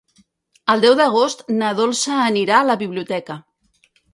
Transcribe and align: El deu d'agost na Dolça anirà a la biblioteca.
El 0.73 0.81
deu 0.85 0.95
d'agost 0.99 1.45
na 1.59 1.69
Dolça 1.81 2.17
anirà 2.25 2.57
a 2.61 2.65
la 2.71 2.79
biblioteca. 2.85 3.41